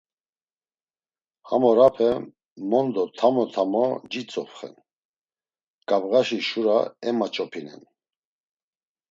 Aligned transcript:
Ham 1.47 1.63
orape 1.71 2.07
mondo 2.69 3.03
tamo 3.17 3.43
tamo 3.55 3.83
citzopxen; 4.11 4.73
ǩabğaşi 5.87 6.39
şura 6.47 6.77
emaç̌opinen. 7.09 7.81